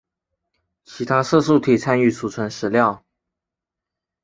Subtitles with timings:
[0.83, 3.03] 其他色素体参与储存食料。